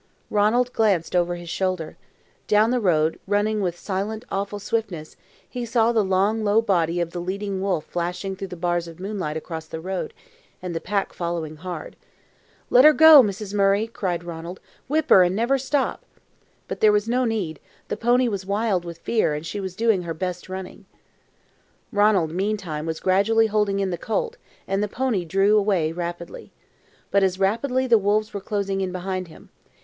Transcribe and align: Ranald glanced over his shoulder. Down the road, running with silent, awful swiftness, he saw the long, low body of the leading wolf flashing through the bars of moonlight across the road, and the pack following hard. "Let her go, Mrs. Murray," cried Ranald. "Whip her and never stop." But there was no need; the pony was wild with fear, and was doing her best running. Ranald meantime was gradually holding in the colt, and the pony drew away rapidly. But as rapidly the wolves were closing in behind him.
Ranald 0.31 0.73
glanced 0.73 1.15
over 1.15 1.35
his 1.35 1.47
shoulder. 1.47 1.95
Down 2.47 2.71
the 2.71 2.79
road, 2.79 3.19
running 3.27 3.61
with 3.61 3.77
silent, 3.77 4.25
awful 4.31 4.57
swiftness, 4.57 5.15
he 5.47 5.63
saw 5.63 5.91
the 5.91 6.03
long, 6.03 6.43
low 6.43 6.59
body 6.59 6.99
of 6.99 7.11
the 7.11 7.19
leading 7.21 7.61
wolf 7.61 7.85
flashing 7.85 8.35
through 8.35 8.47
the 8.47 8.55
bars 8.57 8.87
of 8.87 8.99
moonlight 8.99 9.37
across 9.37 9.67
the 9.67 9.79
road, 9.79 10.15
and 10.59 10.73
the 10.75 10.81
pack 10.81 11.13
following 11.13 11.57
hard. 11.57 11.95
"Let 12.71 12.83
her 12.83 12.93
go, 12.93 13.21
Mrs. 13.21 13.53
Murray," 13.53 13.85
cried 13.85 14.23
Ranald. 14.23 14.59
"Whip 14.87 15.11
her 15.11 15.21
and 15.21 15.35
never 15.35 15.59
stop." 15.59 16.03
But 16.67 16.79
there 16.79 16.91
was 16.91 17.07
no 17.07 17.23
need; 17.23 17.59
the 17.87 17.95
pony 17.95 18.27
was 18.27 18.43
wild 18.43 18.83
with 18.83 18.97
fear, 18.97 19.35
and 19.35 19.45
was 19.61 19.75
doing 19.75 20.01
her 20.01 20.15
best 20.15 20.49
running. 20.49 20.85
Ranald 21.91 22.31
meantime 22.31 22.87
was 22.87 22.99
gradually 22.99 23.45
holding 23.45 23.79
in 23.79 23.91
the 23.91 23.99
colt, 23.99 24.37
and 24.67 24.81
the 24.81 24.87
pony 24.87 25.25
drew 25.25 25.59
away 25.59 25.91
rapidly. 25.91 26.51
But 27.11 27.21
as 27.21 27.37
rapidly 27.39 27.85
the 27.85 27.99
wolves 27.99 28.33
were 28.33 28.41
closing 28.41 28.81
in 28.81 28.91
behind 28.91 29.27
him. 29.27 29.49